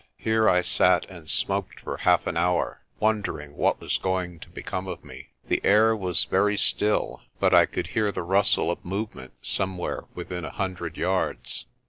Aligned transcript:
Here 0.17 0.49
I 0.49 0.63
sat 0.63 1.05
and 1.11 1.29
smoked 1.29 1.79
for 1.81 1.97
half 1.97 2.25
an 2.25 2.35
hour, 2.35 2.81
wondering 2.99 3.55
what 3.55 3.79
was 3.79 3.99
going 3.99 4.39
to 4.39 4.49
become 4.49 4.87
of 4.87 5.05
me. 5.05 5.27
The 5.47 5.61
air 5.63 5.95
was 5.95 6.23
very 6.23 6.57
still, 6.57 7.21
but 7.39 7.53
I 7.53 7.67
could 7.67 7.85
hear 7.85 8.11
the 8.11 8.23
rustle 8.23 8.71
of 8.71 8.83
movement 8.83 9.33
somewhere 9.43 10.05
within 10.15 10.43
a 10.43 10.49
hundred 10.49 10.97
yards. 10.97 11.67